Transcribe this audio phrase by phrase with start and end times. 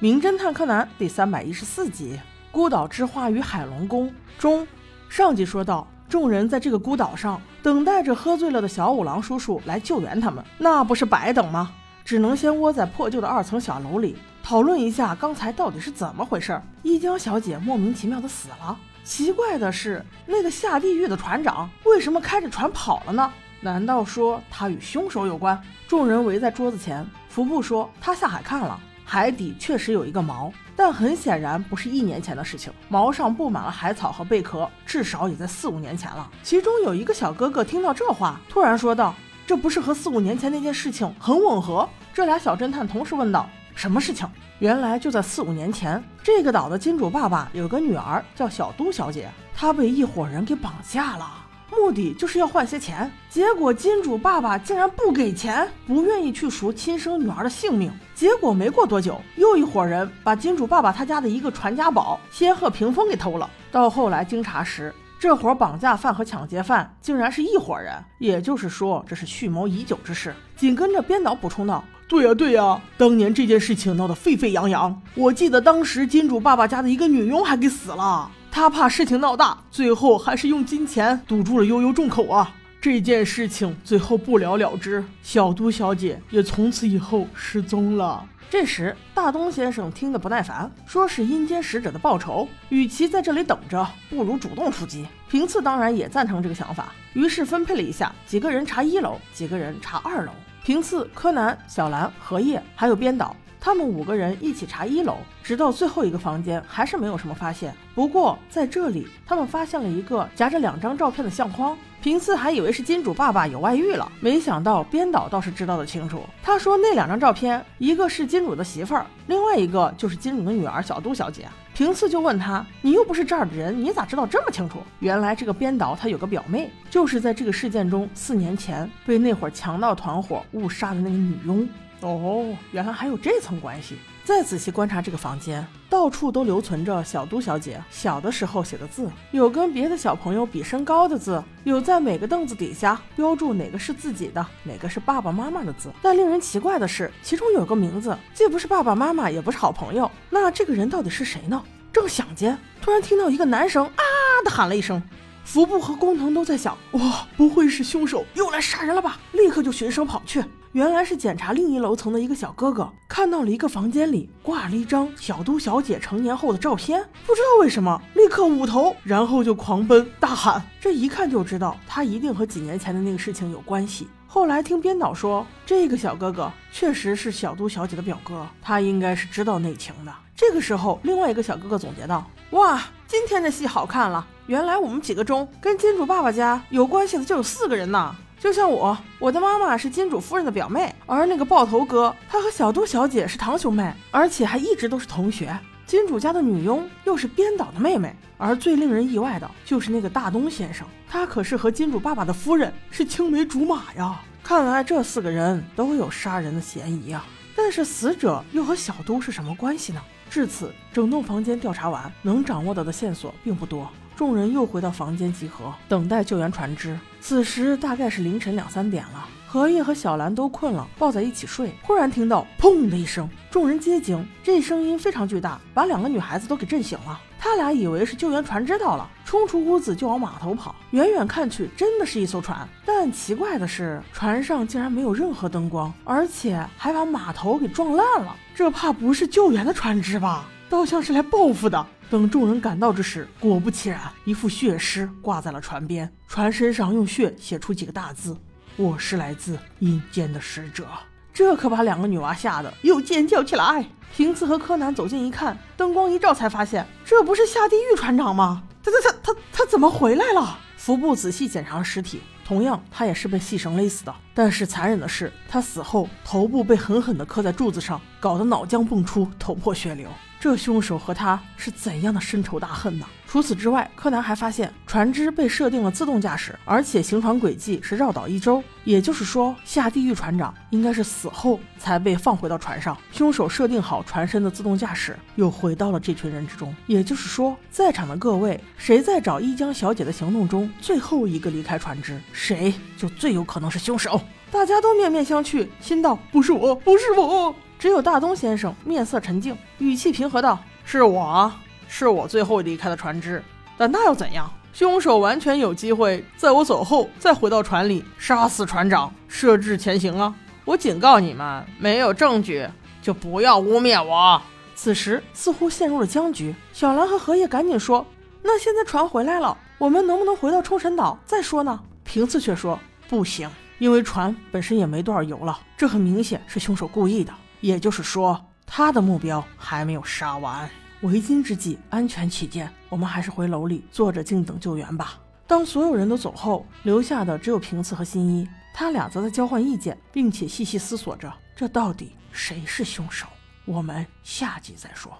[0.00, 2.12] 名侦探柯南》第三百一十四集
[2.52, 4.06] 《孤岛之花与海龙宫》
[4.38, 4.64] 中，
[5.08, 11.72] 上集说到，众人在这个孤岛上等待着喝醉了的小五郎叔叔来救援他们，那不是白等吗？
[12.04, 16.62] 只能先窝在破旧的二层小楼里，讨论一下刚才到底是怎么回事。
[16.84, 23.32] 一江小姐莫名其妙的死了，奇怪的是，那个下地狱的船长为什么开着船跑了呢？
[23.60, 25.60] 难道说他与凶手有关？
[25.88, 28.78] 众人围在桌子前，服部说他下海看了。
[29.10, 32.70] 海底确实有一个锚，但很显然不是一年前的事情。
[32.90, 36.30] 锚上布满了海草和贝壳，至少也在四五年前了。
[36.42, 39.14] 其中有一个小哥哥听到这话，突然说道
[39.48, 44.28] ：“这不是和四五年前那件事情很吻合？”这俩小侦探同时问道：“什么事情？”
[44.60, 51.46] 原来就在四五年前，这个岛的金主爸爸有个女儿叫小都小姐，她被一伙人给绑架了。
[51.70, 57.92] 目的就是要换些钱，结果金主爸爸竟然不给钱，不愿意去赎亲生女儿的性命。
[58.14, 63.48] 结果没过多久，又一伙人把金主爸爸他家的一个传家宝仙鹤屏风给偷了。
[63.70, 70.34] 到后来经查实，这伙绑架犯和抢劫犯竟然是一伙人，也就是说这是蓄谋已久之事。
[70.56, 82.52] 紧跟着编导补充道：“对呀对呀，当年这件事情闹得沸沸扬扬，我记得当时金主爸爸家的一个女佣还给死了。”他怕事情闹大，最后还是用金钱堵住了悠悠众口啊！
[82.80, 88.26] 这件事情最后不了了之，小都小姐也从此以后失踪了。
[88.50, 95.06] 这时，大东先生听得不耐烦，说是阴间使者的报仇，与其在这里等着，不如主动出击。
[95.30, 100.32] 平次当然也赞成这个想法，于是分配了一下，几个人查一楼，几个人查二楼。
[100.64, 103.36] 平次、柯南、小兰、荷叶还有编导。
[103.68, 107.70] 他们五个人一起查一楼，直到最后一个房间，还是没有什么发现。
[107.94, 111.76] 不过在这里，他们发现了一个夹着两张照片的相框。
[112.00, 116.22] 平次还以为是金主爸爸有外遇了，没想到编导倒是知道的清楚。
[116.42, 121.46] 他说那两张照片，一个是金主的媳妇儿，另外一个就是金主的女儿小杜小姐。
[121.74, 131.68] 平次就问他：“你又不是这儿的人，你咋知道这么清楚？”原来这个编导他有个表妹，就是在这个事件中四年前被那伙强盗团伙误杀的那个女佣。
[132.00, 133.96] 哦，原来还有这层关系。
[134.24, 145.90] 再仔细观察这个房间，到处都留存着小都小姐小的时候写的字，有跟别的小朋友比身高的字，有在每个凳子底下标注哪个是自己的，哪个是爸爸妈妈的字。
[146.02, 151.62] 但令人奇怪的是，其中有个名字既不是爸爸妈妈，也不是好朋友，那这个人到底是谁呢？
[151.90, 154.02] 正想间，突然听到一个男生啊
[154.44, 155.02] 的喊了一声，
[155.42, 159.18] 服部和工藤都在想：哇，不会是凶手又来杀人了吧？
[159.32, 160.44] 立刻就循声跑去。
[160.72, 174.08] 原来是检查另一楼层的一个小哥哥看到了一个房间里挂了一张小都小姐成年后的照片，不知道为什么立刻捂头，然后就狂奔大喊，这一看就知道他一定和几年前的那个事情有关系。
[174.26, 180.12] 后来听编导说，这个小哥哥确实是小都小姐的表哥，他应该是知道内情的。
[180.36, 195.58] 这个时候，另外一个小哥哥总结道：“哇，今天的戏好看了，原来我们几个中跟金主爸爸家有关系的就有四个人呢。”就像我，我的妈妈是金主夫人的表妹，而那个爆头哥，他和小都小姐是堂兄妹，而且还一直都是同学。
[195.86, 204.20] 金主家的女佣又是编导的妹妹，而最令人意外的就是那个大东先生，他可是和金主爸爸的夫人是青梅竹马呀。
[204.44, 207.26] 看来这四个人都有杀人的嫌疑啊。
[207.56, 210.00] 但是死者又和小都是什么关系呢？
[210.30, 213.90] 至此，整栋房间调查完，能掌握到的线索并不多。
[214.18, 216.98] 众人又回到房间集合，等待救援船只。
[217.20, 221.72] 此时大概是凌晨两三点了，荷叶和小兰都困了，抱在一起睡。
[221.84, 227.20] 忽然听到砰的一声，众人皆惊，这声音非常巨大，把两个女孩子都给震醒了。
[227.38, 230.74] 他俩以为是救援船只到了，冲出屋子就往码头跑。
[230.90, 238.34] 远远看去，真的是一艘船，但奇怪的是，船上竟然没有任何灯光，而且还把码头给撞烂了。
[238.52, 240.44] 这怕不是救援的船只吧？
[240.68, 241.86] 倒像是来报复的。
[242.10, 248.34] 等众人赶到之时，果不其然，一副血尸挂在了船边，船身上用血写出几个大字
[248.76, 250.86] ：“我是来自阴间的使者。”
[251.34, 253.84] 这可把两个女娃吓得又尖叫起来。
[254.16, 258.62] 平次和柯南走近一看，灯光一照，才发现这不是下地狱船长吗？
[258.82, 260.58] 他他他他他怎么回来了？
[260.78, 264.14] 服部仔细检查了尸体，同样他也是被细绳勒死的。
[264.32, 270.08] 但是残忍的是，他死后头部被狠狠地磕在柱子上，搞得脑浆迸出，头破血流。
[270.40, 273.06] 这凶手和他是怎样的深仇大恨呢？
[273.26, 282.96] 除此之外，柯南还发现船只被设定了自动驾驶，而且行船轨迹是绕岛一周，也就是说，下地狱船长应该是死后才被放回到船上。
[283.12, 286.74] 凶手设定好船身的自动驾驶，又回到了这群人之中。
[286.86, 294.18] 也就是说，在场的各位，谁在找一江小姐的行动中最后一个离开船只，谁就最有可能是凶手。
[294.50, 297.54] 大家都面面相觑，心道：不是我，不是我。
[297.78, 301.50] 只有大东先生面色沉静，语气平和道：“是我，
[301.86, 303.42] 是我最后离开的船只，
[303.76, 304.50] 但那又怎样？
[304.72, 310.34] 凶手完全有机会在我走后再回到船里杀死船长，设置潜行啊！
[310.64, 312.68] 我警告你们，没有证据
[313.00, 314.42] 就不要污蔑我。”
[314.74, 318.04] 此时似乎陷入了僵局，小兰和荷叶赶紧说
[318.42, 322.78] ：“那现在船回来了，我们能不能回到冲神岛再说呢？”平次却说
[323.08, 323.48] ：“不行。”
[323.78, 327.32] 因为船本身也没多少油了，这很明显是凶手故意的。
[327.60, 330.68] 也就是说，他的目标还没有杀完。
[331.02, 335.18] 为今之计，安全起见，我们还是回楼里坐着静等救援吧。
[335.46, 343.26] 当所有人都走后，留下的只有平次和新一，他俩则在交换意见，并且细细思索着，这到底谁是凶手？
[343.64, 345.12] 我们下集再说。